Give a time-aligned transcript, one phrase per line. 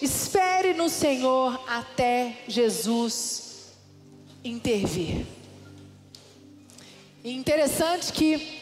[0.00, 3.72] Espere no Senhor até Jesus
[4.42, 5.24] intervir.
[7.22, 8.60] E interessante que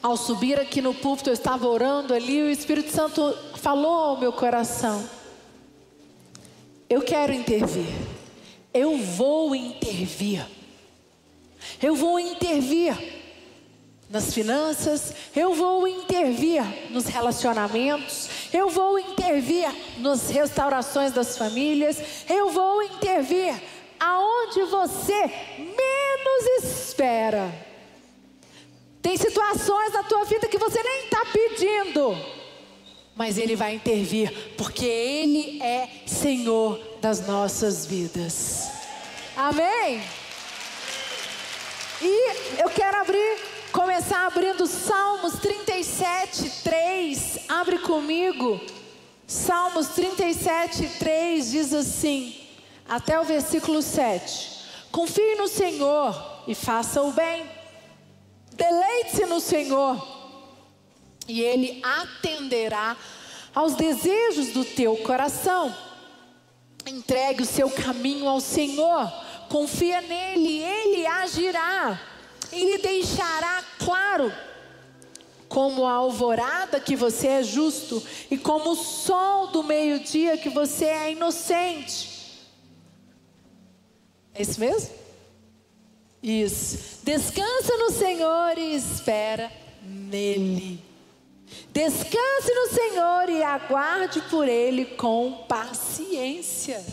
[0.00, 4.32] ao subir aqui no púlpito eu estava orando ali, o Espírito Santo falou ao meu
[4.32, 5.04] coração:
[6.88, 7.92] Eu quero intervir.
[8.72, 10.46] Eu vou intervir.
[11.82, 13.23] Eu vou intervir
[14.14, 19.68] nas finanças, eu vou intervir nos relacionamentos, eu vou intervir
[19.98, 21.98] nas restaurações das famílias,
[22.30, 23.60] eu vou intervir
[23.98, 25.20] aonde você
[25.58, 27.52] menos espera.
[29.02, 32.16] Tem situações na tua vida que você nem está pedindo,
[33.16, 38.68] mas Ele vai intervir, porque Ele é Senhor das nossas vidas.
[39.36, 40.00] Amém?
[42.00, 47.38] E eu quero abrir começar abrindo Salmos 37, 3.
[47.48, 48.60] Abre comigo.
[49.26, 52.40] Salmos 37, 3 diz assim,
[52.88, 54.62] até o versículo 7.
[54.92, 56.14] Confie no Senhor
[56.46, 57.50] e faça o bem.
[58.52, 60.00] Deleite-se no Senhor
[61.26, 62.96] e Ele atenderá
[63.52, 65.74] aos desejos do teu coração.
[66.86, 69.12] Entregue o seu caminho ao Senhor,
[69.48, 71.98] confia nele, Ele agirá
[72.54, 74.32] e lhe deixará claro
[75.48, 80.86] como a alvorada que você é justo e como o sol do meio-dia que você
[80.86, 82.10] é inocente.
[84.34, 84.90] É isso mesmo?
[86.22, 86.98] Isso.
[87.02, 90.82] Descansa no Senhor e espera nele.
[91.70, 96.84] Descanse no Senhor e aguarde por ele com paciência.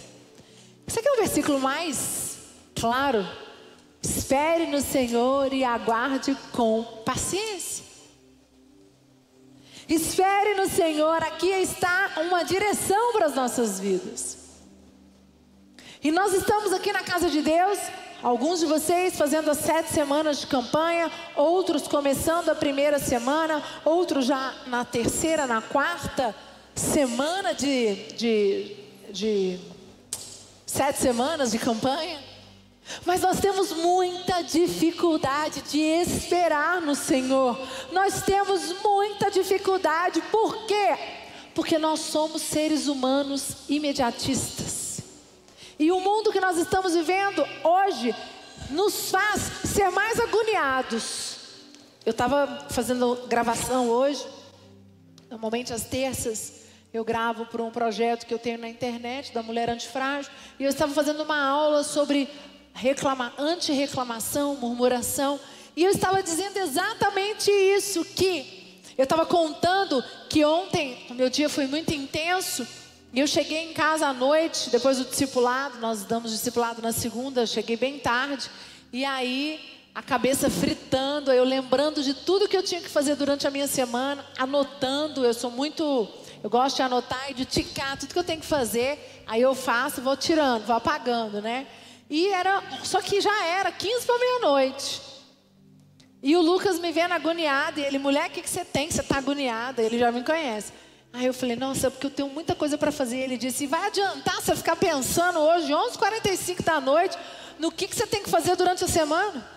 [0.85, 2.37] Aqui é um versículo mais
[2.75, 3.25] claro
[4.01, 7.85] Espere no Senhor e aguarde com paciência.
[9.87, 14.37] Espere no Senhor, aqui está uma direção para as nossas vidas.
[16.03, 17.77] E nós estamos aqui na casa de Deus,
[18.23, 24.25] alguns de vocês fazendo as sete semanas de campanha, outros começando a primeira semana, outros
[24.25, 26.33] já na terceira, na quarta
[26.73, 28.75] semana de, de,
[29.11, 29.59] de
[30.65, 32.30] sete semanas de campanha.
[33.05, 37.57] Mas nós temos muita dificuldade de esperar no Senhor.
[37.91, 40.21] Nós temos muita dificuldade.
[40.23, 40.97] Por quê?
[41.53, 45.01] Porque nós somos seres humanos imediatistas.
[45.79, 48.15] E o mundo que nós estamos vivendo hoje
[48.69, 51.37] nos faz ser mais agoniados.
[52.05, 54.25] Eu estava fazendo gravação hoje,
[55.29, 56.61] normalmente às terças.
[56.93, 60.69] Eu gravo para um projeto que eu tenho na internet, da Mulher Antifrágil, e eu
[60.69, 62.29] estava fazendo uma aula sobre
[62.73, 65.39] reclama, anti-reclamação, murmuração.
[65.75, 71.49] E eu estava dizendo exatamente isso, que eu estava contando que ontem o meu dia
[71.49, 72.67] foi muito intenso.
[73.13, 77.45] E eu cheguei em casa à noite, depois do discipulado, nós damos discipulado na segunda,
[77.45, 78.49] cheguei bem tarde.
[78.93, 79.59] E aí,
[79.93, 83.67] a cabeça fritando, eu lembrando de tudo que eu tinha que fazer durante a minha
[83.67, 86.07] semana, anotando, eu sou muito,
[86.41, 89.23] eu gosto de anotar e de ticar tudo que eu tenho que fazer.
[89.27, 91.67] Aí eu faço, vou tirando, vou apagando, né?
[92.11, 95.01] E era, só que já era 15 para meia-noite.
[96.21, 98.91] E o Lucas me vendo agoniado, e ele, mulher, o que, que você tem?
[98.91, 99.81] Você está agoniada?
[99.81, 100.73] Ele já me conhece.
[101.13, 103.19] Aí eu falei, nossa, porque eu tenho muita coisa para fazer.
[103.19, 107.17] Ele disse, vai adiantar você ficar pensando hoje, 11h45 da noite,
[107.57, 109.49] no que, que você tem que fazer durante a semana?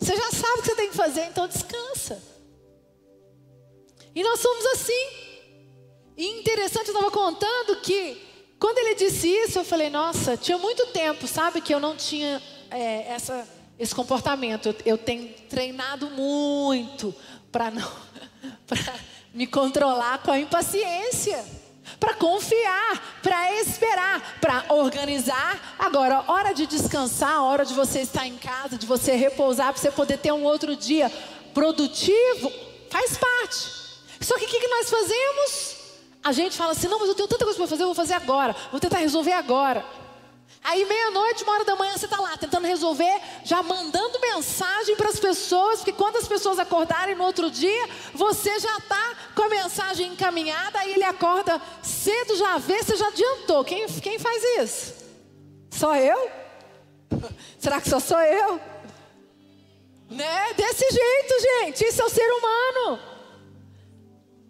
[0.00, 2.22] Você já sabe o que você tem que fazer, então descansa.
[4.14, 5.08] E nós somos assim.
[6.16, 8.29] E interessante, eu estava contando que
[8.60, 12.42] quando ele disse isso, eu falei, nossa, tinha muito tempo, sabe, que eu não tinha
[12.70, 13.48] é, essa,
[13.78, 14.68] esse comportamento.
[14.68, 17.14] Eu, eu tenho treinado muito
[17.50, 17.90] para não
[18.68, 18.94] para
[19.32, 21.42] me controlar com a impaciência,
[21.98, 25.76] para confiar, para esperar, para organizar.
[25.78, 29.90] Agora, hora de descansar, hora de você estar em casa, de você repousar, para você
[29.90, 31.10] poder ter um outro dia
[31.54, 32.52] produtivo,
[32.90, 33.80] faz parte.
[34.20, 35.79] Só que o que, que nós fazemos?
[36.22, 38.14] A gente fala assim: não, mas eu tenho tanta coisa para fazer, eu vou fazer
[38.14, 39.84] agora, vou tentar resolver agora.
[40.62, 45.08] Aí, meia-noite, uma hora da manhã, você está lá tentando resolver, já mandando mensagem para
[45.08, 49.48] as pessoas, porque quando as pessoas acordarem no outro dia, você já está com a
[49.48, 53.64] mensagem encaminhada, aí ele acorda cedo, já vê, você já adiantou.
[53.64, 54.94] Quem, quem faz isso?
[55.70, 56.30] Só eu?
[57.58, 58.60] Será que só sou eu?
[60.10, 60.52] Né?
[60.54, 62.98] Desse jeito, gente, isso é o ser humano.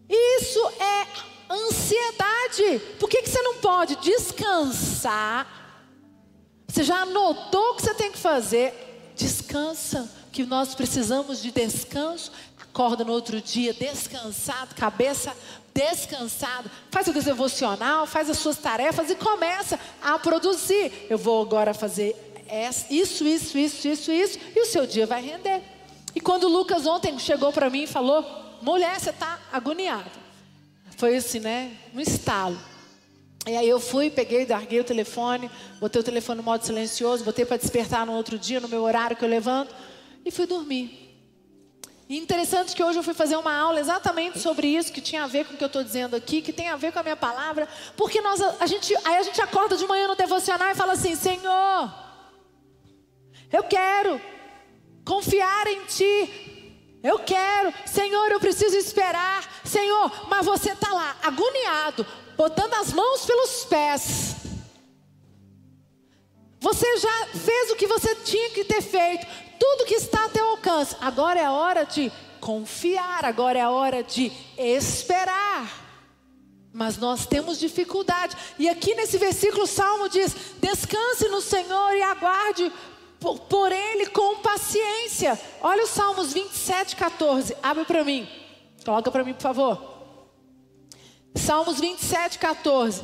[0.09, 2.81] Isso é ansiedade.
[2.99, 5.59] Por que, que você não pode descansar?
[6.69, 9.13] Você já anotou o que você tem que fazer?
[9.17, 12.31] Descansa, que nós precisamos de descanso
[12.71, 15.37] acorda no outro dia descansado, cabeça
[15.75, 21.07] descansada, faz o devocional, faz as suas tarefas e começa a produzir.
[21.11, 22.17] Eu vou agora fazer
[22.89, 25.63] isso, isso, isso, isso, isso, e o seu dia vai render.
[26.15, 28.25] E quando o Lucas ontem chegou para mim e falou:
[28.63, 30.11] mulher, você está agoniada.
[31.01, 31.75] Foi assim, né?
[31.95, 32.59] Um estalo.
[33.47, 35.51] E aí eu fui, peguei, larguei o telefone,
[35.81, 39.17] botei o telefone no modo silencioso, botei para despertar no outro dia, no meu horário
[39.17, 39.75] que eu levanto,
[40.27, 41.19] e fui dormir.
[42.07, 45.27] E interessante que hoje eu fui fazer uma aula exatamente sobre isso, que tinha a
[45.27, 47.17] ver com o que eu estou dizendo aqui, que tem a ver com a minha
[47.17, 47.67] palavra,
[47.97, 51.17] porque nós, a gente, aí a gente acorda de manhã no devocional e fala assim:
[51.17, 51.95] Senhor,
[53.51, 54.21] eu quero
[55.03, 56.50] confiar em Ti,
[57.03, 59.49] eu quero, Senhor, eu preciso esperar.
[59.65, 62.07] Senhor, mas você está lá, agoniado,
[62.37, 64.37] botando as mãos pelos pés.
[66.61, 69.27] Você já fez o que você tinha que ter feito,
[69.59, 70.95] tudo que está a teu alcance.
[71.01, 75.89] Agora é a hora de confiar, agora é a hora de esperar.
[76.73, 78.37] Mas nós temos dificuldade.
[78.59, 82.71] E aqui nesse versículo, o Salmo diz: Descanse no Senhor e aguarde
[83.21, 85.39] por, por Ele com paciência.
[85.61, 87.57] Olha os Salmos 27, 14.
[87.63, 88.27] Abre para mim.
[88.85, 89.91] Coloca para mim, por favor.
[91.35, 93.03] Salmos 27, 14.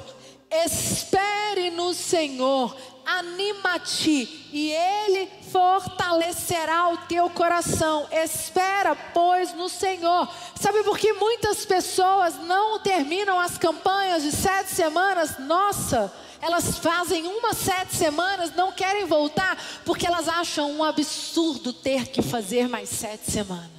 [0.51, 8.09] Espere no Senhor, anima-te, e Ele fortalecerá o teu coração.
[8.11, 10.29] Espera, pois, no Senhor.
[10.61, 15.39] Sabe por que muitas pessoas não terminam as campanhas de sete semanas?
[15.39, 16.13] Nossa!
[16.43, 22.21] Elas fazem uma sete semanas, não querem voltar, porque elas acham um absurdo ter que
[22.21, 23.71] fazer mais sete semanas.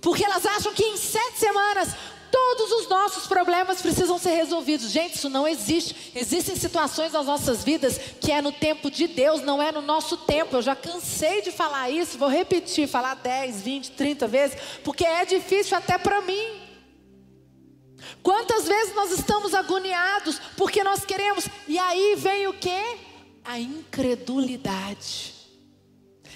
[0.00, 1.94] Porque elas acham que em sete semanas
[2.30, 4.90] todos os nossos problemas precisam ser resolvidos.
[4.90, 6.12] Gente, isso não existe.
[6.14, 10.16] Existem situações nas nossas vidas que é no tempo de Deus, não é no nosso
[10.16, 10.56] tempo.
[10.56, 15.24] Eu já cansei de falar isso, vou repetir, falar 10, 20, 30 vezes, porque é
[15.24, 16.62] difícil até para mim.
[18.22, 22.98] Quantas vezes nós estamos agoniados porque nós queremos, e aí vem o que?
[23.44, 25.34] A incredulidade.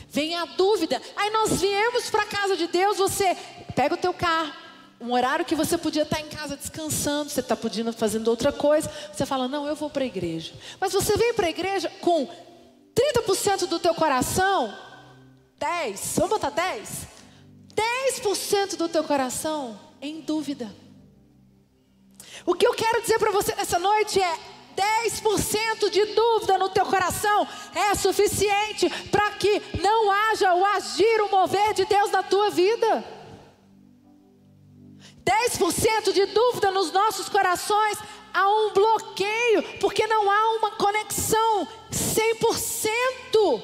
[0.08, 1.00] Vem a dúvida.
[1.16, 3.36] Aí nós viemos para a casa de Deus, você
[3.76, 4.52] pega o teu carro,
[5.00, 8.90] um horário que você podia estar em casa descansando, você está podendo fazendo outra coisa,
[9.12, 10.52] você fala, não, eu vou para a igreja.
[10.78, 12.28] Mas você vem para a igreja com
[12.94, 14.76] 30% do teu coração,
[15.58, 17.08] 10, vamos botar 10?
[17.74, 20.70] 10% do teu coração em dúvida.
[22.44, 24.38] O que eu quero dizer para você nessa noite é:
[24.76, 31.30] 10% de dúvida no teu coração é suficiente para que não haja o agir, o
[31.30, 33.19] mover de Deus na tua vida.
[35.30, 37.98] 10% de dúvida nos nossos corações
[38.34, 43.62] há um bloqueio, porque não há uma conexão 100%.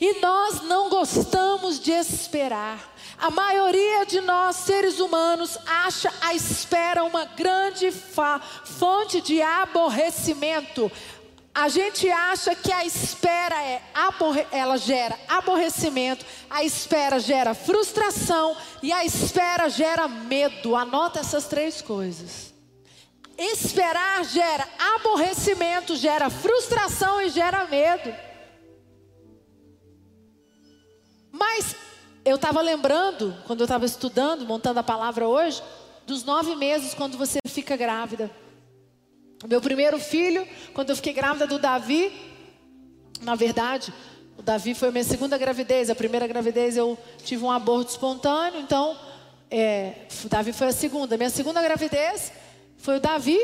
[0.00, 2.90] E nós não gostamos de esperar.
[3.18, 10.90] A maioria de nós, seres humanos, acha a espera uma grande fonte de aborrecimento.
[11.54, 13.82] A gente acha que a espera é
[14.52, 20.76] ela gera aborrecimento, a espera gera frustração e a espera gera medo.
[20.76, 22.54] Anota essas três coisas.
[23.36, 28.14] Esperar gera aborrecimento, gera frustração e gera medo.
[31.32, 31.74] Mas
[32.24, 35.62] eu estava lembrando, quando eu estava estudando, montando a palavra hoje,
[36.06, 38.30] dos nove meses quando você fica grávida.
[39.48, 42.12] Meu primeiro filho, quando eu fiquei grávida do Davi,
[43.22, 43.92] na verdade,
[44.36, 45.88] o Davi foi a minha segunda gravidez.
[45.88, 48.98] A primeira gravidez eu tive um aborto espontâneo, então
[49.50, 49.94] é,
[50.24, 51.16] o Davi foi a segunda.
[51.16, 52.32] Minha segunda gravidez
[52.76, 53.38] foi o Davi.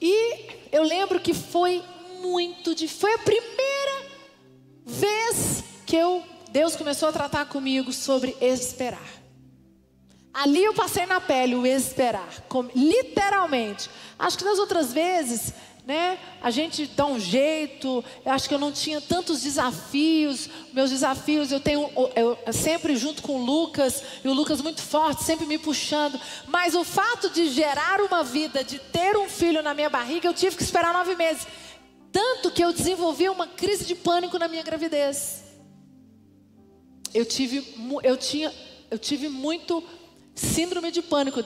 [0.00, 1.82] E eu lembro que foi
[2.20, 3.00] muito difícil.
[3.00, 4.06] Foi a primeira
[4.84, 9.19] vez que eu Deus começou a tratar comigo sobre esperar.
[10.32, 12.28] Ali eu passei na pele o esperar,
[12.74, 13.90] literalmente.
[14.18, 15.52] Acho que nas outras vezes,
[15.84, 18.04] né, a gente dá um jeito.
[18.24, 20.48] Eu acho que eu não tinha tantos desafios.
[20.72, 25.24] Meus desafios eu tenho eu, sempre junto com o Lucas e o Lucas muito forte,
[25.24, 26.20] sempre me puxando.
[26.46, 30.34] Mas o fato de gerar uma vida, de ter um filho na minha barriga, eu
[30.34, 31.46] tive que esperar nove meses.
[32.12, 35.50] Tanto que eu desenvolvi uma crise de pânico na minha gravidez
[37.12, 37.64] eu tive,
[38.02, 38.52] eu tinha,
[38.90, 39.82] eu tive muito
[40.34, 41.40] síndrome de pânico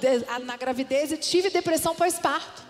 [0.44, 2.62] na gravidez e tive depressão pós-parto.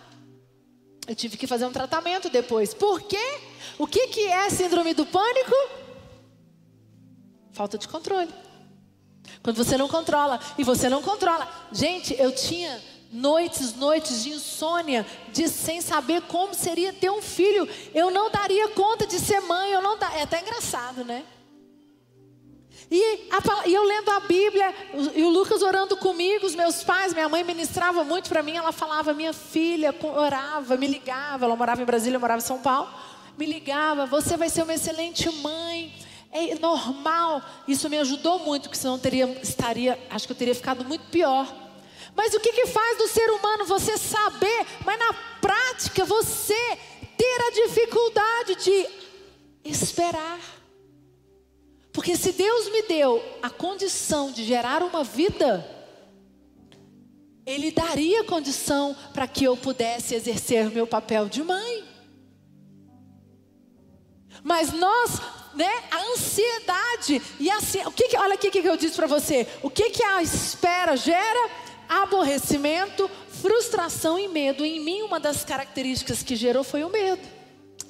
[1.07, 2.73] Eu tive que fazer um tratamento depois.
[2.73, 3.41] Por quê?
[3.79, 5.55] O que, que é síndrome do pânico?
[7.53, 8.33] Falta de controle.
[9.43, 11.47] Quando você não controla e você não controla.
[11.73, 17.69] Gente, eu tinha noites, noites de insônia, de sem saber como seria ter um filho.
[17.95, 20.13] Eu não daria conta de ser mãe, eu não da...
[20.15, 21.25] é até engraçado, né?
[22.91, 24.75] E, a, e, eu lendo a Bíblia,
[25.15, 28.73] e o Lucas orando comigo, os meus pais, minha mãe ministrava muito para mim, ela
[28.73, 32.89] falava, minha filha orava, me ligava, ela morava em Brasília, eu morava em São Paulo,
[33.39, 35.93] me ligava, você vai ser uma excelente mãe,
[36.31, 40.85] é normal, isso me ajudou muito, porque senão teria, estaria, acho que eu teria ficado
[40.85, 41.47] muito pior.
[42.15, 46.79] Mas o que, que faz do ser humano você saber, mas na prática você
[47.17, 48.89] ter a dificuldade de
[49.65, 50.39] esperar.
[51.95, 55.65] Porque se Deus me deu a condição de gerar uma vida,
[57.47, 61.85] Ele daria condição para que eu pudesse exercer meu papel de mãe.
[64.43, 65.21] Mas nós,
[65.55, 69.07] né, a ansiedade e a, o que, que olha aqui o que eu disse para
[69.07, 71.49] você, o que que a espera gera?
[71.89, 73.09] Aborrecimento,
[73.41, 74.65] frustração e medo.
[74.65, 77.34] Em mim, uma das características que gerou foi o medo.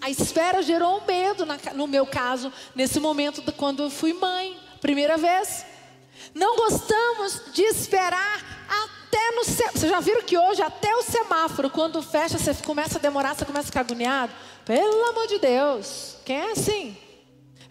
[0.05, 4.13] A espera gerou um medo, na, no meu caso, nesse momento de quando eu fui
[4.13, 5.65] mãe, primeira vez.
[6.35, 9.79] Não gostamos de esperar até no semáforo.
[9.79, 13.47] Vocês já viram que hoje, até o semáforo, quando fecha, você começa a demorar, você
[13.47, 14.31] começa a ficar agoniado?
[14.67, 16.95] Pelo amor de Deus, quem é assim?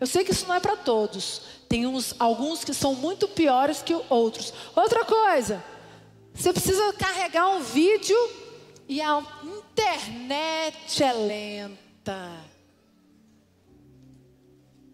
[0.02, 1.44] Eu sei que isso não é para todos.
[1.70, 4.52] Tem uns, alguns que são muito piores que outros.
[4.76, 5.64] Outra coisa,
[6.34, 8.18] você precisa carregar um vídeo
[8.90, 9.22] e a
[9.70, 11.83] internet é lenta.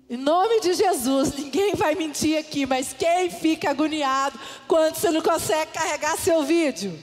[0.09, 5.21] Em nome de Jesus, ninguém vai mentir aqui, mas quem fica agoniado quando você não
[5.21, 6.97] consegue carregar seu vídeo?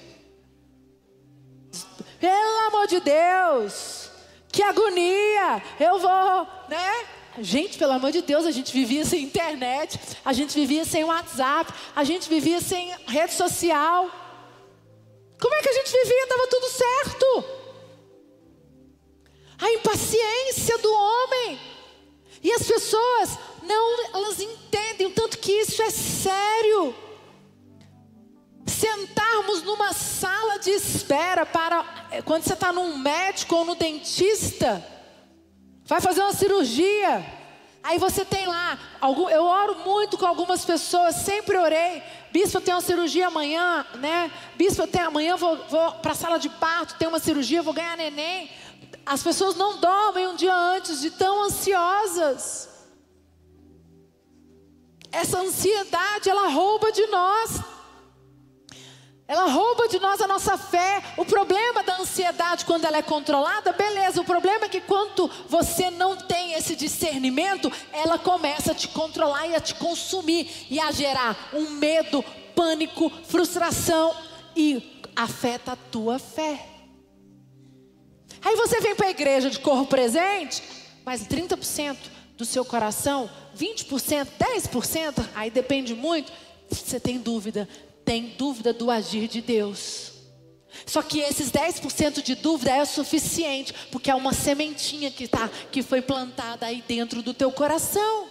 [2.21, 4.11] Pelo amor de Deus,
[4.51, 5.63] que agonia!
[5.79, 7.07] Eu vou, né?
[7.39, 11.73] Gente, pelo amor de Deus, a gente vivia sem internet, a gente vivia sem WhatsApp,
[11.95, 14.11] a gente vivia sem rede social.
[15.39, 16.23] Como é que a gente vivia?
[16.23, 17.66] Estava tudo certo
[19.59, 21.59] a impaciência do homem.
[22.43, 26.95] E as pessoas não, elas entendem o tanto que isso é sério.
[28.67, 34.85] Sentarmos numa sala de espera para eh, quando você está num médico ou no dentista,
[35.85, 37.25] vai fazer uma cirurgia.
[37.83, 38.77] Aí você tem lá,
[39.31, 42.03] eu oro muito com algumas pessoas, sempre orei.
[42.33, 44.31] Bispo, eu tenho uma cirurgia amanhã, né?
[44.57, 47.73] Bispo, eu tenho amanhã vou, vou para a sala de parto, tenho uma cirurgia, vou
[47.73, 48.51] ganhar neném.
[49.05, 52.69] As pessoas não dormem um dia antes de tão ansiosas.
[55.13, 57.61] Essa ansiedade, ela rouba de nós.
[59.29, 61.03] Ela rouba de nós a nossa fé.
[61.17, 64.21] O problema da ansiedade, quando ela é controlada, beleza.
[64.21, 69.47] O problema é que quando você não tem esse discernimento, ela começa a te controlar
[69.49, 72.25] e a te consumir e a gerar um medo,
[72.55, 74.15] pânico, frustração
[74.55, 76.76] e afeta a tua fé.
[78.47, 80.63] Aí você vem para a igreja de corpo presente,
[81.05, 81.97] mas 30%
[82.37, 86.33] do seu coração, 20%, 10%, aí depende muito,
[86.71, 87.69] você tem dúvida,
[88.05, 90.13] tem dúvida do agir de Deus.
[90.87, 95.83] Só que esses 10% de dúvida é suficiente, porque é uma sementinha que, tá, que
[95.83, 98.29] foi plantada aí dentro do teu coração.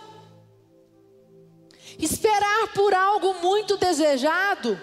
[1.99, 4.81] Esperar por algo muito desejado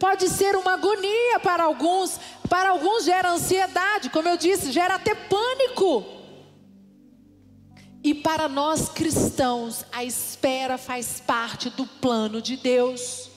[0.00, 5.14] pode ser uma agonia para alguns, para alguns gera ansiedade, como eu disse, gera até
[5.14, 6.04] pânico.
[8.02, 13.30] E para nós cristãos, a espera faz parte do plano de Deus.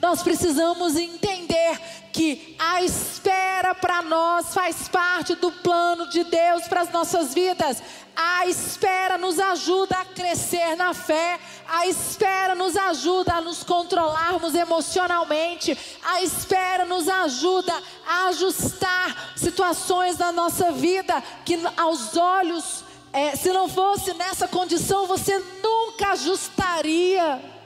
[0.00, 1.78] Nós precisamos entender
[2.12, 7.82] que a espera para nós faz parte do plano de Deus para as nossas vidas.
[8.16, 14.54] A espera nos ajuda a crescer na fé, a espera nos ajuda a nos controlarmos
[14.54, 17.72] emocionalmente, a espera nos ajuda
[18.06, 22.82] a ajustar situações da nossa vida que aos olhos,
[23.12, 27.58] é, se não fosse nessa condição, você nunca ajustaria.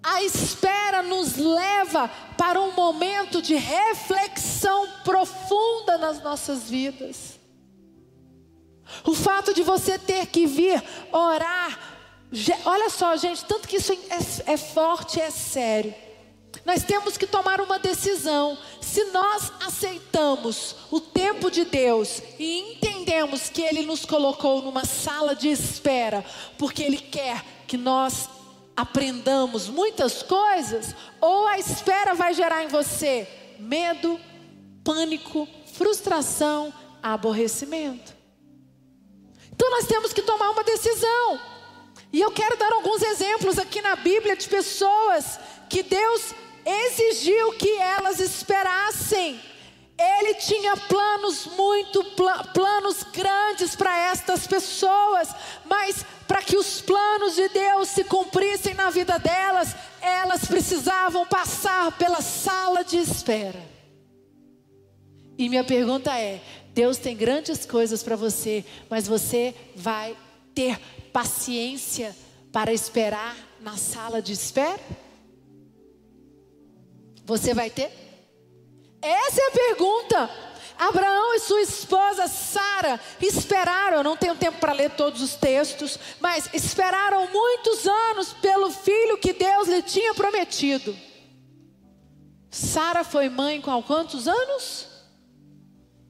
[0.00, 7.35] A espera nos leva para um momento de reflexão profunda nas nossas vidas.
[9.04, 11.78] O fato de você ter que vir orar,
[12.64, 15.94] olha só, gente, tanto que isso é, é forte, é sério.
[16.64, 18.58] Nós temos que tomar uma decisão.
[18.80, 25.34] Se nós aceitamos o tempo de Deus e entendemos que Ele nos colocou numa sala
[25.34, 26.24] de espera,
[26.58, 28.28] porque Ele quer que nós
[28.76, 33.28] aprendamos muitas coisas, ou a espera vai gerar em você
[33.58, 34.20] medo,
[34.84, 38.15] pânico, frustração, aborrecimento.
[39.56, 41.40] Então nós temos que tomar uma decisão.
[42.12, 46.34] E eu quero dar alguns exemplos aqui na Bíblia de pessoas que Deus
[46.64, 49.40] exigiu que elas esperassem.
[49.98, 52.04] Ele tinha planos muito
[52.52, 55.34] planos grandes para estas pessoas,
[55.64, 61.96] mas para que os planos de Deus se cumprissem na vida delas, elas precisavam passar
[61.96, 63.62] pela sala de espera.
[65.38, 66.42] E minha pergunta é:
[66.76, 70.14] Deus tem grandes coisas para você, mas você vai
[70.54, 70.78] ter
[71.10, 72.14] paciência
[72.52, 74.78] para esperar na sala de espera?
[77.24, 77.90] Você vai ter?
[79.00, 80.30] Essa é a pergunta.
[80.78, 86.50] Abraão e sua esposa Sara esperaram, não tenho tempo para ler todos os textos, mas
[86.52, 90.94] esperaram muitos anos pelo filho que Deus lhe tinha prometido.
[92.50, 94.88] Sara foi mãe com quantos anos?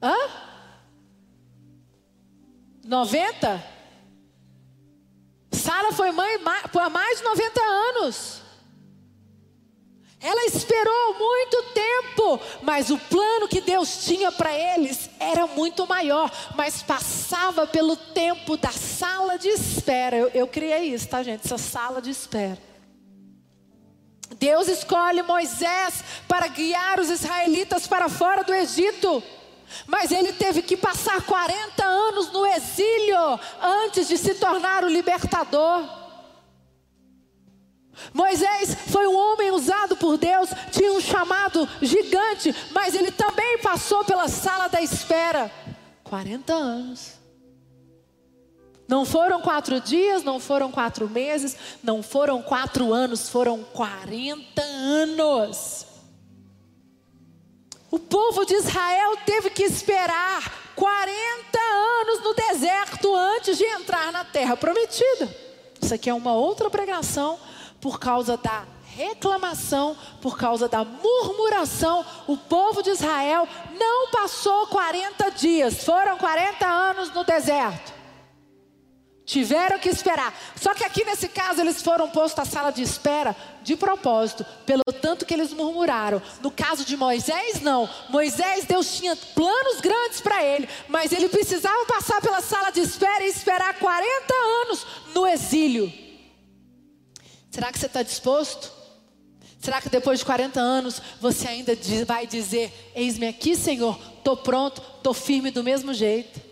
[0.03, 0.46] Hã?
[2.87, 3.63] 90?
[5.51, 6.39] Sara foi mãe
[6.71, 8.41] por mais de 90 anos.
[10.19, 16.31] Ela esperou muito tempo, mas o plano que Deus tinha para eles era muito maior,
[16.55, 20.17] mas passava pelo tempo da sala de espera.
[20.17, 21.45] Eu, eu criei isso, tá, gente?
[21.45, 22.57] Essa sala de espera.
[24.39, 29.21] Deus escolhe Moisés para guiar os israelitas para fora do Egito.
[29.85, 35.83] Mas ele teve que passar 40 anos no exílio antes de se tornar o libertador.
[38.13, 44.05] Moisés foi um homem usado por Deus, tinha um chamado gigante, mas ele também passou
[44.05, 45.51] pela sala da espera
[46.03, 47.17] 40 anos.
[48.87, 55.86] Não foram quatro dias, não foram quatro meses, não foram quatro anos, foram 40 anos.
[57.97, 64.23] O povo de Israel teve que esperar 40 anos no deserto antes de entrar na
[64.23, 65.35] terra prometida.
[65.81, 67.39] Isso aqui é uma outra pregação
[67.81, 73.47] por causa da reclamação, por causa da murmuração, o povo de Israel
[73.79, 77.96] não passou 40 dias, foram 40 anos no deserto.
[79.27, 80.33] Tiveram que esperar.
[80.55, 84.83] Só que aqui nesse caso eles foram postos à sala de espera de propósito, pelo
[85.01, 86.21] tanto que eles murmuraram.
[86.41, 87.89] No caso de Moisés, não.
[88.07, 93.25] Moisés, Deus tinha planos grandes para ele, mas ele precisava passar pela sala de espera
[93.25, 95.91] e esperar 40 anos no exílio.
[97.51, 98.71] Será que você está disposto?
[99.59, 104.81] Será que depois de 40 anos você ainda vai dizer: Eis-me aqui, Senhor, estou pronto,
[104.95, 106.46] estou firme do mesmo jeito?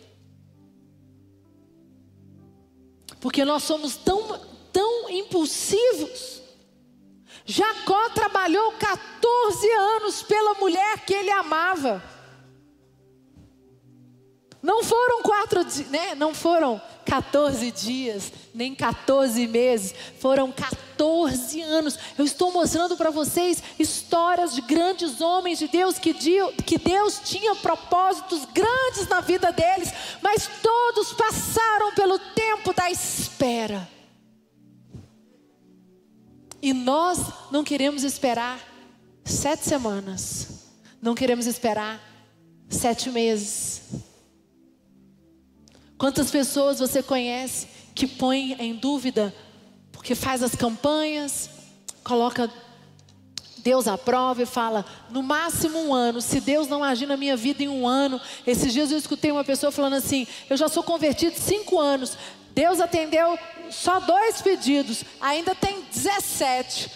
[3.26, 4.40] Porque nós somos tão,
[4.72, 6.44] tão impulsivos.
[7.44, 12.04] Jacó trabalhou 14 anos pela mulher que ele amava.
[14.66, 16.16] Não foram quatro, né?
[16.16, 22.00] Não foram 14 dias, nem 14 meses, foram 14 anos.
[22.18, 27.54] Eu estou mostrando para vocês histórias de grandes homens de Deus que, que Deus tinha
[27.58, 33.88] propósitos grandes na vida deles, mas todos passaram pelo tempo da espera.
[36.60, 37.20] E nós
[37.52, 38.60] não queremos esperar
[39.24, 42.02] sete semanas, não queremos esperar
[42.68, 44.05] sete meses
[45.98, 49.34] Quantas pessoas você conhece que põe em dúvida,
[49.92, 51.50] porque faz as campanhas,
[52.04, 52.52] coloca
[53.60, 57.36] Deus à prova e fala, no máximo um ano, se Deus não agir na minha
[57.36, 58.22] vida em um ano.
[58.46, 62.18] Esses dias eu escutei uma pessoa falando assim: eu já sou convertido cinco anos,
[62.54, 63.40] Deus atendeu
[63.72, 66.92] só dois pedidos, ainda tem 17.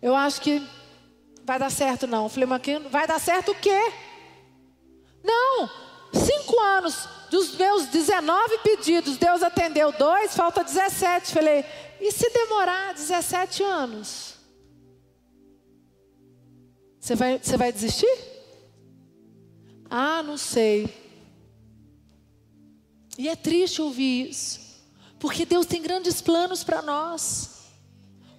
[0.00, 0.62] Eu acho que
[1.44, 2.24] vai dar certo, não.
[2.24, 3.92] Eu falei, mas vai dar certo o quê?
[5.22, 5.68] Não,
[6.18, 11.32] cinco anos, dos meus 19 pedidos, Deus atendeu dois, falta 17.
[11.32, 11.64] Falei,
[12.00, 14.34] e se demorar 17 anos?
[17.00, 18.18] Você vai, você vai desistir?
[19.90, 20.92] Ah, não sei.
[23.16, 24.60] E é triste ouvir isso,
[25.18, 27.66] porque Deus tem grandes planos para nós.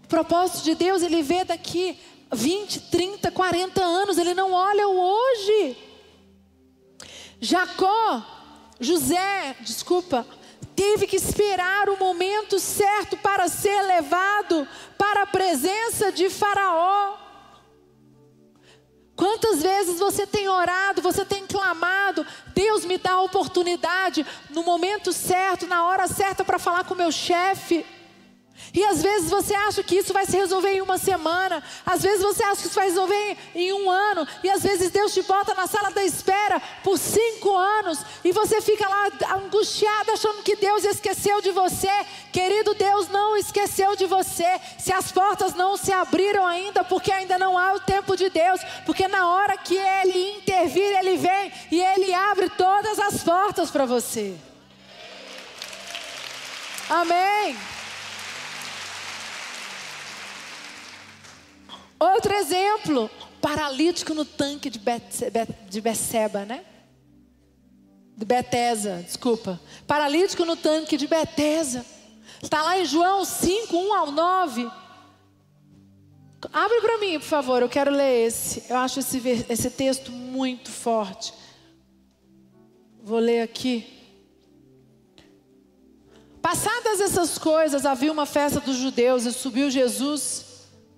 [0.04, 2.00] O propósito de Deus, Ele vê daqui
[2.32, 5.89] 20, 30, 40 anos, Ele não olha o hoje.
[7.40, 8.24] Jacó
[8.80, 10.26] José, desculpa,
[10.76, 17.18] teve que esperar o momento certo para ser levado para a presença de Faraó.
[19.16, 22.26] Quantas vezes você tem orado, você tem clamado,
[22.56, 27.12] Deus me dá a oportunidade no momento certo, na hora certa para falar com meu
[27.12, 27.86] chefe.
[28.74, 32.22] E às vezes você acha que isso vai se resolver em uma semana, às vezes
[32.22, 35.54] você acha que isso vai resolver em um ano, e às vezes Deus te bota
[35.56, 40.84] na sala da espera por cinco anos, e você fica lá angustiado, achando que Deus
[40.84, 41.90] esqueceu de você.
[42.32, 44.60] Querido, Deus não esqueceu de você.
[44.78, 48.62] Se as portas não se abriram ainda, porque ainda não há o tempo de Deus,
[48.86, 53.86] porque na hora que Ele intervir, Ele vem e Ele abre todas as portas para
[53.86, 54.36] você.
[56.90, 57.56] Amém.
[62.00, 63.10] Outro exemplo,
[63.42, 65.26] paralítico no tanque de, Bet,
[65.70, 66.64] de Beceba, né?
[68.16, 69.60] De Betesa, desculpa.
[69.86, 71.86] Paralítico no tanque de Betesa.
[72.42, 74.72] Está lá em João 5, 1 ao 9.
[76.54, 78.64] Abre para mim, por favor, eu quero ler esse.
[78.70, 81.34] Eu acho esse, esse texto muito forte.
[83.04, 83.98] Vou ler aqui.
[86.42, 90.49] Passadas essas coisas, havia uma festa dos judeus e subiu Jesus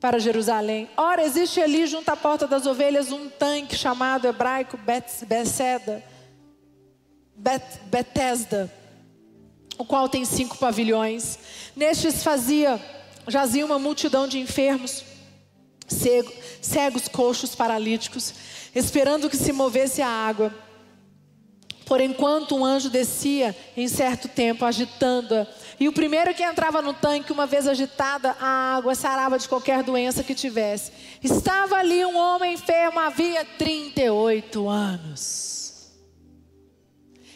[0.02, 0.90] para Jerusalém.
[0.98, 6.04] Ora, existe ali junto à porta das ovelhas um tanque chamado hebraico Bethesda,
[7.86, 8.74] Bethesda,
[9.78, 11.38] o qual tem cinco pavilhões.
[11.76, 12.82] Nestes fazia,
[13.28, 15.04] jazia uma multidão de enfermos,
[15.88, 18.34] cegos, cegos coxos, paralíticos,
[18.74, 20.52] esperando que se movesse a água.
[21.86, 25.46] Por enquanto um anjo descia em certo tempo, agitando-a.
[25.82, 29.82] E o primeiro que entrava no tanque, uma vez agitada, a água sarava de qualquer
[29.82, 30.92] doença que tivesse.
[31.24, 35.90] Estava ali um homem enfermo, havia 38 anos.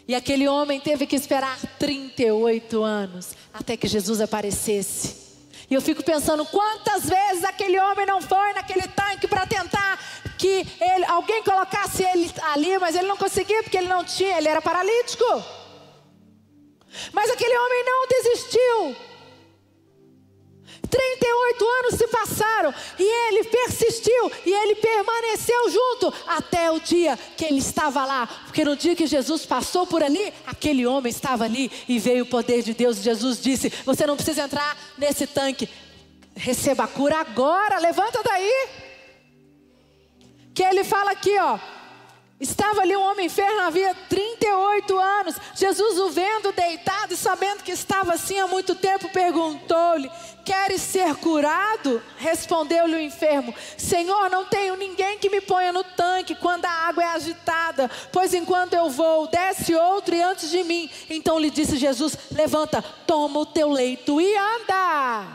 [0.07, 5.25] E aquele homem teve que esperar 38 anos até que Jesus aparecesse.
[5.67, 9.99] E eu fico pensando quantas vezes aquele homem não foi naquele tanque para tentar
[10.37, 14.49] que ele, alguém colocasse ele ali, mas ele não conseguia porque ele não tinha, ele
[14.49, 15.64] era paralítico.
[17.11, 18.95] Mas aquele homem não desistiu.
[20.89, 27.45] 38 anos se passaram e ele persistiu e ele permaneceu junto até o dia que
[27.45, 28.27] ele estava lá.
[28.45, 32.27] Porque no dia que Jesus passou por ali, aquele homem estava ali e veio o
[32.27, 32.97] poder de Deus.
[32.97, 35.69] Jesus disse: Você não precisa entrar nesse tanque,
[36.35, 38.67] receba a cura agora, levanta daí.
[40.53, 41.59] Que ele fala aqui, ó.
[42.45, 45.35] Estava ali um homem enfermo, havia 38 anos.
[45.55, 50.11] Jesus, o vendo deitado e sabendo que estava assim há muito tempo, perguntou-lhe:
[50.45, 51.99] Queres ser curado?
[52.17, 57.03] Respondeu-lhe o enfermo: Senhor, não tenho ninguém que me ponha no tanque quando a água
[57.03, 60.87] é agitada, pois enquanto eu vou, desce outro e antes de mim.
[61.09, 65.25] Então lhe disse Jesus: Levanta, toma o teu leito e anda.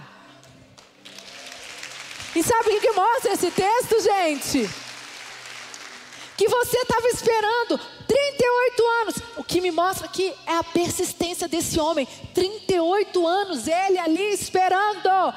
[2.37, 4.90] E sabe o que mostra esse texto, gente?
[6.41, 9.15] Que você estava esperando 38 anos.
[9.37, 12.09] O que me mostra aqui é a persistência desse homem.
[12.33, 15.35] 38 anos, ele ali esperando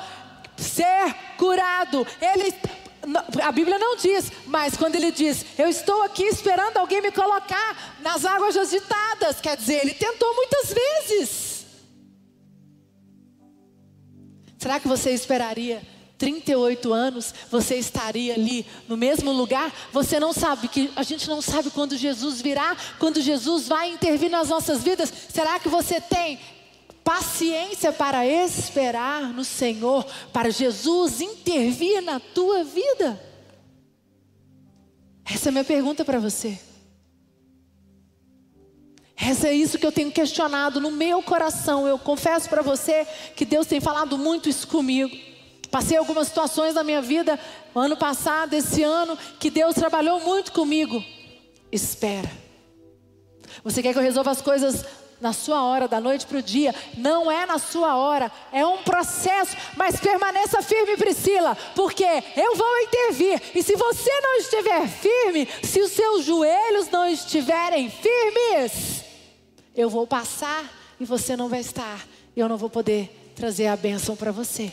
[0.55, 2.07] ser curado.
[2.21, 2.55] Ele
[3.43, 7.97] a Bíblia não diz, mas quando ele diz, eu estou aqui esperando alguém me colocar
[7.99, 11.65] nas águas agitadas, quer dizer, ele tentou muitas vezes.
[14.57, 15.81] Será que você esperaria
[16.17, 19.73] 38 anos, você estaria ali no mesmo lugar?
[19.91, 24.29] Você não sabe que a gente não sabe quando Jesus virá, quando Jesus vai intervir
[24.29, 25.11] nas nossas vidas.
[25.29, 26.39] Será que você tem
[27.03, 33.21] paciência para esperar no Senhor, para Jesus intervir na tua vida?
[35.25, 36.59] Essa é a minha pergunta para você.
[39.15, 41.87] Essa é isso que eu tenho questionado no meu coração.
[41.87, 45.32] Eu confesso para você que Deus tem falado muito isso comigo.
[45.73, 47.39] Passei algumas situações na minha vida,
[47.75, 51.03] ano passado, esse ano, que Deus trabalhou muito comigo.
[51.71, 52.29] Espera.
[53.63, 54.85] Você quer que eu resolva as coisas
[55.19, 56.75] na sua hora, da noite para o dia?
[56.95, 59.57] Não é na sua hora, é um processo.
[59.75, 63.41] Mas permaneça firme, Priscila, porque eu vou intervir.
[63.55, 69.05] E se você não estiver firme, se os seus joelhos não estiverem firmes,
[69.75, 72.07] eu vou passar e você não vai estar.
[72.35, 74.71] E eu não vou poder trazer a bênção para você.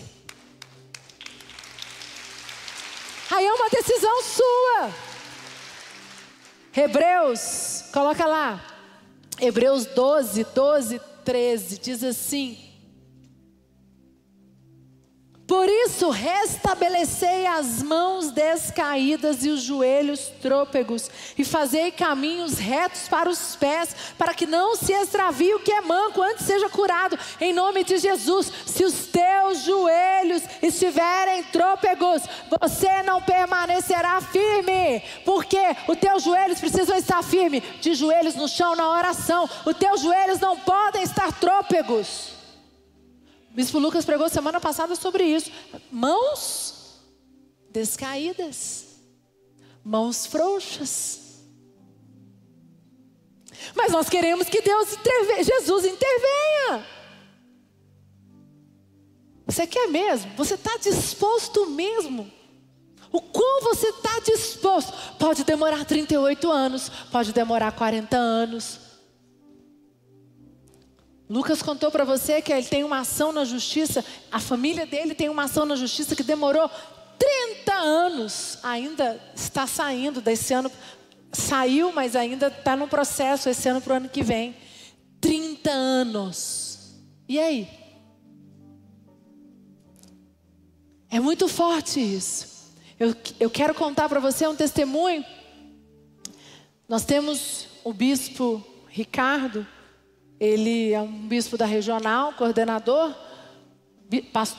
[3.30, 4.90] Aí é uma decisão sua.
[6.76, 8.64] Hebreus, coloca lá.
[9.40, 12.69] Hebreus 12, 12, 13, diz assim:
[15.50, 23.28] por isso, restabelecei as mãos descaídas e os joelhos trôpegos, e fazei caminhos retos para
[23.28, 27.52] os pés, para que não se extravie o que é manco, antes seja curado, em
[27.52, 28.52] nome de Jesus.
[28.64, 32.22] Se os teus joelhos estiverem trôpegos,
[32.60, 35.58] você não permanecerá firme, porque
[35.88, 40.38] os teus joelhos precisam estar firmes, de joelhos no chão na oração, os teus joelhos
[40.38, 42.38] não podem estar trôpegos.
[43.50, 45.50] Bispo Lucas pregou semana passada sobre isso.
[45.90, 47.00] Mãos
[47.70, 48.86] descaídas,
[49.84, 51.42] mãos frouxas.
[53.74, 54.88] Mas nós queremos que Deus
[55.42, 56.86] Jesus intervenha.
[59.46, 60.32] Você quer mesmo?
[60.36, 62.30] Você está disposto mesmo?
[63.12, 64.92] O quão você está disposto?
[65.18, 68.89] Pode demorar 38 anos, pode demorar 40 anos.
[71.30, 75.28] Lucas contou para você que ele tem uma ação na justiça, a família dele tem
[75.28, 76.68] uma ação na justiça que demorou
[77.16, 80.68] 30 anos, ainda está saindo desse ano,
[81.30, 84.56] saiu, mas ainda está no processo esse ano para o ano que vem.
[85.20, 86.96] 30 anos.
[87.28, 87.68] E aí?
[91.08, 92.74] É muito forte isso.
[92.98, 95.24] Eu, eu quero contar para você um testemunho.
[96.88, 99.64] Nós temos o bispo Ricardo,
[100.40, 103.14] ele é um bispo da regional, coordenador,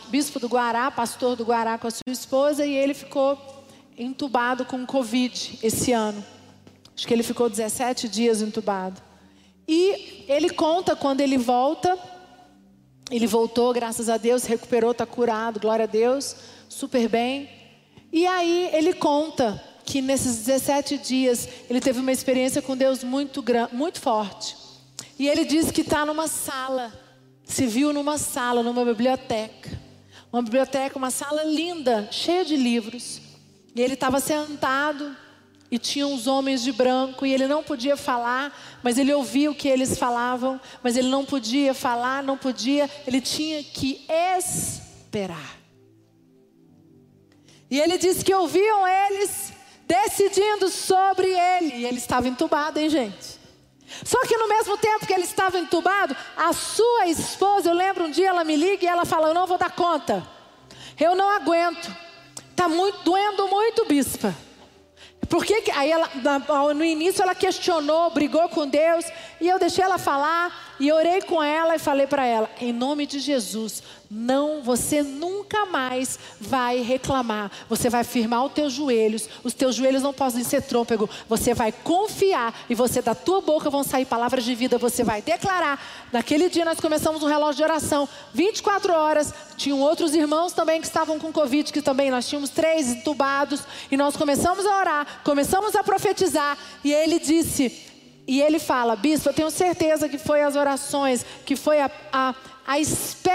[0.09, 3.37] bispo do Guará, pastor do Guará com a sua esposa, e ele ficou
[3.97, 6.23] entubado com Covid esse ano.
[6.95, 9.01] Acho que ele ficou 17 dias entubado.
[9.67, 11.97] E ele conta quando ele volta,
[13.09, 16.35] ele voltou, graças a Deus, recuperou, está curado, glória a Deus,
[16.69, 17.49] super bem.
[18.13, 23.43] E aí ele conta que nesses 17 dias ele teve uma experiência com Deus muito,
[23.71, 24.60] muito forte.
[25.21, 26.91] E ele disse que está numa sala,
[27.43, 29.69] se viu numa sala, numa biblioteca.
[30.33, 33.21] Uma biblioteca, uma sala linda, cheia de livros.
[33.75, 35.15] E ele estava sentado
[35.69, 39.53] e tinha uns homens de branco e ele não podia falar, mas ele ouvia o
[39.53, 44.03] que eles falavam, mas ele não podia falar, não podia, ele tinha que
[44.39, 45.55] esperar.
[47.69, 49.53] E ele disse que ouviam eles
[49.85, 53.40] decidindo sobre ele, e ele estava entubado, hein, gente?
[54.03, 58.11] Só que no mesmo tempo que ele estava entubado, a sua esposa, eu lembro um
[58.11, 60.25] dia ela me liga e ela fala: Eu não vou dar conta,
[60.99, 61.93] eu não aguento,
[62.49, 64.35] está muito, doendo muito, bispa.
[65.31, 66.09] Por que, aí ela,
[66.75, 69.05] no início ela questionou, brigou com Deus,
[69.39, 73.05] e eu deixei ela falar, e orei com ela e falei para ela: em nome
[73.05, 75.30] de Jesus, não, você nunca
[75.65, 77.51] mais vai reclamar.
[77.69, 79.27] Você vai firmar os teus joelhos.
[79.43, 81.09] Os teus joelhos não podem ser trôpego.
[81.27, 84.77] Você vai confiar e você da tua boca vão sair palavras de vida.
[84.77, 85.81] Você vai declarar.
[86.11, 89.33] Naquele dia nós começamos um relógio de oração, 24 horas.
[89.57, 93.61] Tinham outros irmãos também que estavam com covid, que também nós tínhamos três entubados
[93.91, 97.90] e nós começamos a orar, começamos a profetizar e ele disse
[98.31, 102.33] e ele fala, bispo, eu tenho certeza que foi as orações, que foi a, a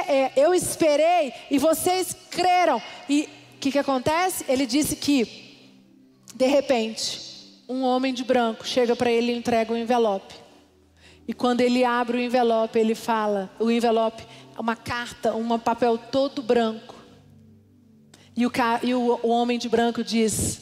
[0.08, 2.80] é, eu esperei e vocês creram.
[3.06, 4.46] E o que, que acontece?
[4.48, 5.68] Ele disse que,
[6.34, 7.20] de repente,
[7.68, 10.34] um homem de branco chega para ele e entrega um envelope.
[11.28, 15.98] E quando ele abre o envelope, ele fala: o envelope é uma carta, um papel
[15.98, 16.94] todo branco.
[18.34, 20.58] E, o, e o, o homem de branco diz: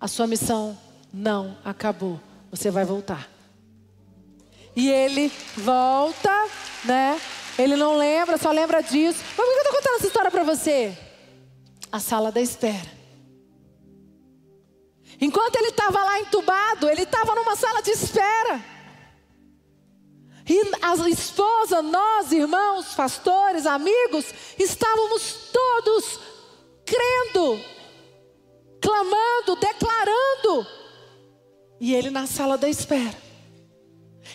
[0.00, 0.74] a sua missão
[1.12, 2.18] não acabou,
[2.50, 3.28] você vai voltar.
[4.76, 6.48] E ele volta
[6.84, 7.20] né?
[7.58, 9.18] Ele não lembra, só lembra disso.
[9.36, 10.96] Mas por que eu estou contando essa história para você?
[11.90, 12.98] A sala da espera.
[15.20, 18.64] Enquanto ele estava lá entubado, ele estava numa sala de espera.
[20.48, 24.26] E a esposa, nós, irmãos, pastores, amigos,
[24.58, 26.20] estávamos todos
[26.86, 27.60] crendo,
[28.80, 30.66] clamando, declarando.
[31.80, 33.28] E ele na sala da espera.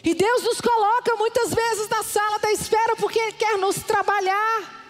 [0.03, 4.82] E Deus nos coloca muitas vezes na sala da espera porque Ele quer nos trabalhar.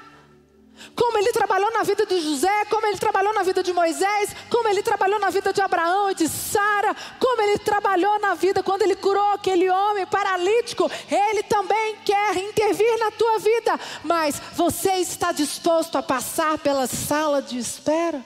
[0.96, 4.68] Como Ele trabalhou na vida de José, como Ele trabalhou na vida de Moisés, como
[4.68, 8.82] Ele trabalhou na vida de Abraão e de Sara, como Ele trabalhou na vida quando
[8.82, 10.90] Ele curou aquele homem paralítico.
[11.10, 17.42] Ele também quer intervir na tua vida, mas você está disposto a passar pela sala
[17.42, 18.24] de espera?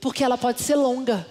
[0.00, 1.26] Porque ela pode ser longa.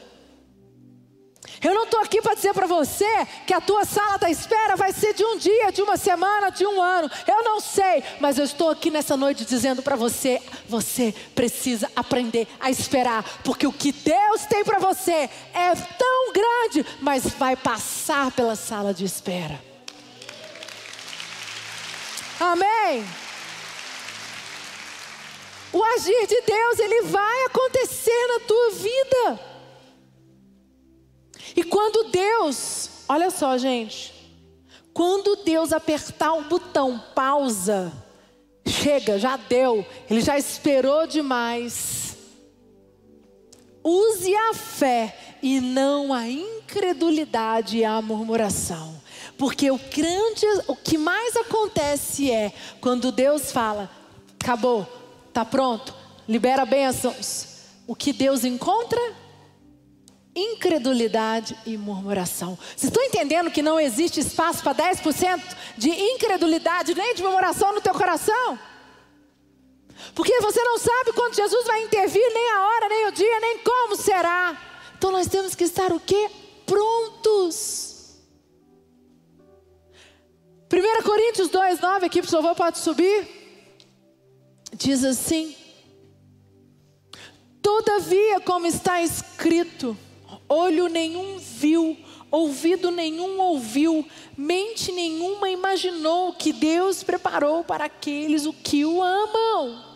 [1.61, 3.05] Eu não estou aqui para dizer para você
[3.45, 6.65] que a tua sala da espera vai ser de um dia, de uma semana, de
[6.65, 7.11] um ano.
[7.27, 12.47] Eu não sei, mas eu estou aqui nessa noite dizendo para você: você precisa aprender
[12.59, 18.31] a esperar, porque o que Deus tem para você é tão grande, mas vai passar
[18.31, 19.59] pela sala de espera.
[22.39, 23.05] Amém.
[25.73, 29.48] O agir de Deus, ele vai acontecer na tua vida.
[31.55, 34.13] E quando Deus, olha só, gente,
[34.93, 37.91] quando Deus apertar o botão pausa,
[38.67, 42.17] chega, já deu, ele já esperou demais.
[43.83, 48.99] Use a fé e não a incredulidade e a murmuração.
[49.37, 53.89] Porque o grande, o que mais acontece é quando Deus fala:
[54.39, 54.85] acabou,
[55.31, 55.95] tá pronto,
[56.27, 57.47] libera bênçãos.
[57.87, 58.99] O que Deus encontra?
[60.39, 62.57] Incredulidade e murmuração.
[62.75, 65.41] Vocês estão entendendo que não existe espaço para 10%
[65.77, 68.57] de incredulidade nem de murmuração no teu coração?
[70.15, 73.59] Porque você não sabe quando Jesus vai intervir, nem a hora, nem o dia, nem
[73.59, 74.57] como será.
[74.97, 76.29] Então nós temos que estar o quê?
[76.65, 77.89] Prontos.
[80.71, 83.27] 1 Coríntios Coríntios 2, 9, aqui, por favor, pode subir.
[84.73, 85.55] Diz assim:
[87.61, 89.97] Todavia, como está escrito,
[90.49, 91.95] olho nenhum viu,
[92.31, 99.89] ouvido nenhum ouviu, mente nenhuma imaginou que Deus preparou para aqueles o que o amam.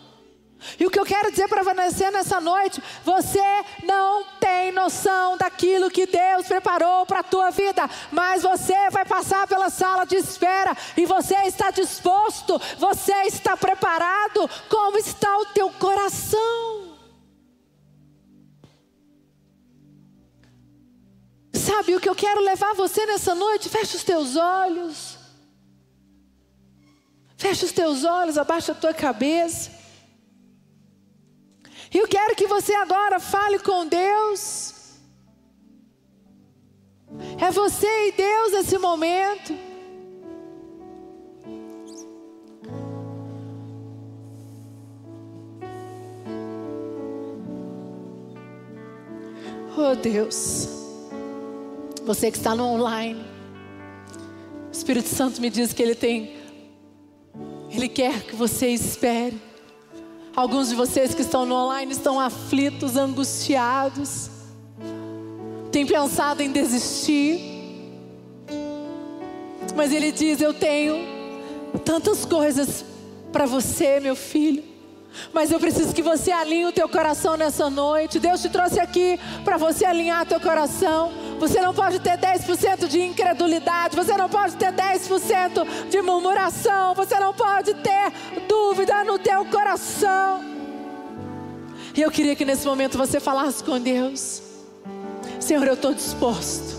[0.78, 3.42] E o que eu quero dizer para você nessa noite, você
[3.82, 9.46] não tem noção daquilo que Deus preparou para a tua vida, mas você vai passar
[9.46, 15.70] pela sala de espera e você está disposto, você está preparado, como está o teu
[15.70, 16.83] coração?
[21.64, 23.70] Sabe o que eu quero levar você nessa noite?
[23.70, 25.16] Feche os teus olhos.
[27.38, 29.70] Feche os teus olhos, abaixa a tua cabeça.
[31.92, 34.74] E eu quero que você agora fale com Deus.
[37.40, 39.54] É você e Deus nesse momento.
[49.76, 50.83] Oh Deus,
[52.04, 53.24] você que está no online,
[54.68, 56.36] o Espírito Santo me diz que Ele tem,
[57.70, 59.40] Ele quer que você espere.
[60.36, 64.28] Alguns de vocês que estão no online estão aflitos, angustiados,
[65.70, 67.40] têm pensado em desistir.
[69.74, 70.96] Mas Ele diz: Eu tenho
[71.84, 72.84] tantas coisas
[73.32, 74.62] para você, meu filho.
[75.32, 78.18] Mas eu preciso que você alinhe o teu coração nessa noite.
[78.18, 81.12] Deus te trouxe aqui para você alinhar teu coração.
[81.44, 87.20] Você não pode ter 10% de incredulidade, você não pode ter 10% de murmuração, você
[87.20, 88.10] não pode ter
[88.48, 90.42] dúvida no teu coração.
[91.94, 94.40] E eu queria que nesse momento você falasse com Deus:
[95.38, 96.78] Senhor, eu estou disposto.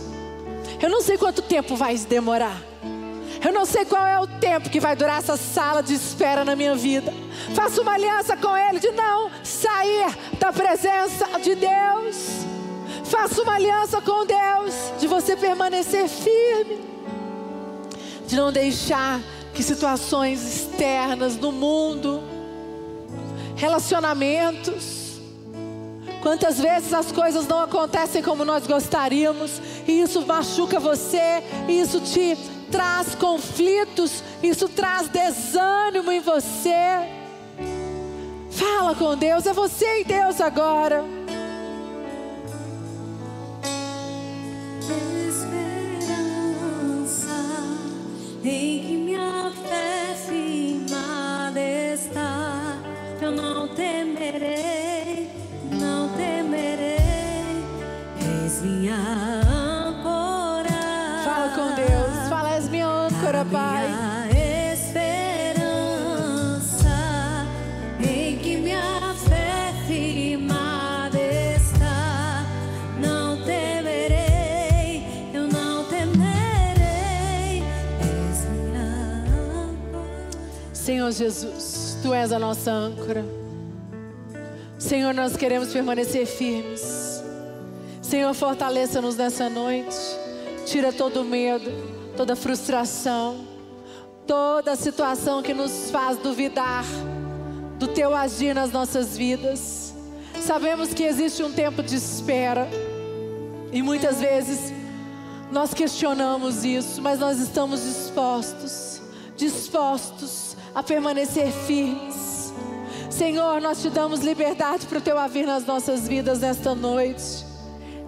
[0.82, 2.60] Eu não sei quanto tempo vai demorar.
[3.46, 6.56] Eu não sei qual é o tempo que vai durar essa sala de espera na
[6.56, 7.14] minha vida.
[7.54, 10.08] Faça uma aliança com Ele de não sair
[10.40, 12.45] da presença de Deus.
[13.16, 16.82] Faça uma aliança com Deus de você permanecer firme,
[18.28, 19.22] de não deixar
[19.54, 22.22] que situações externas no mundo,
[23.56, 25.22] relacionamentos,
[26.22, 32.02] quantas vezes as coisas não acontecem como nós gostaríamos, e isso machuca você, e isso
[32.02, 32.38] te
[32.70, 37.08] traz conflitos, isso traz desânimo em você.
[38.52, 41.25] Fala com Deus, é você e Deus agora.
[58.86, 58.96] Minha
[59.88, 60.70] âncora.
[61.24, 64.05] Fala com Deus, fala, és minha âncora, Pai.
[81.16, 83.24] Jesus, Tu és a nossa âncora.
[84.78, 87.24] Senhor, nós queremos permanecer firmes.
[88.02, 89.96] Senhor, fortaleça-nos nessa noite.
[90.66, 91.72] Tira todo medo,
[92.18, 93.46] toda frustração,
[94.28, 96.84] toda situação que nos faz duvidar
[97.80, 99.94] do Teu agir nas nossas vidas.
[100.42, 102.68] Sabemos que existe um tempo de espera
[103.72, 104.74] e muitas vezes
[105.50, 109.02] nós questionamos isso, mas nós estamos dispostos,
[109.38, 110.45] dispostos
[110.76, 112.54] a permanecer firmes.
[113.10, 117.46] Senhor, nós te damos liberdade para o teu agir nas nossas vidas nesta noite,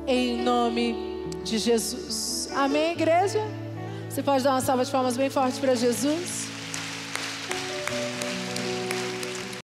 [0.05, 2.49] em nome de Jesus.
[2.53, 3.39] Amém, igreja?
[4.09, 6.46] Você pode dar uma salva de palmas bem forte para Jesus?